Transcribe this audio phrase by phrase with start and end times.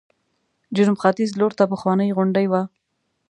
[0.75, 2.61] جنوب ختیځ لورته پخوانۍ غونډۍ وه.